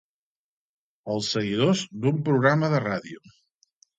Els 1.15 1.27
seguidors 1.35 1.83
d'un 2.05 2.23
programa 2.31 2.73
de 2.75 2.83
ràdio. 2.87 3.23